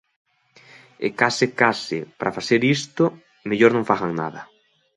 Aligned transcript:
E 1.05 1.07
case, 1.19 1.45
case, 1.61 1.99
para 2.19 2.35
facer 2.37 2.61
isto, 2.77 3.03
mellor 3.49 3.71
non 3.73 3.87
fagan 3.89 4.11
nada. 4.21 4.41